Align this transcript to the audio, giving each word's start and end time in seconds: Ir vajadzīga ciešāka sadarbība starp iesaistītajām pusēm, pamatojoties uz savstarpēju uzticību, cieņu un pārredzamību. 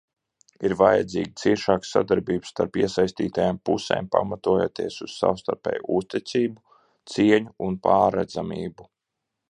Ir 0.67 0.73
vajadzīga 0.77 1.33
ciešāka 1.41 1.87
sadarbība 1.89 2.49
starp 2.51 2.79
iesaistītajām 2.83 3.61
pusēm, 3.69 4.09
pamatojoties 4.17 4.99
uz 5.09 5.19
savstarpēju 5.25 5.87
uzticību, 6.01 6.79
cieņu 7.15 7.57
un 7.69 7.81
pārredzamību. 7.89 8.93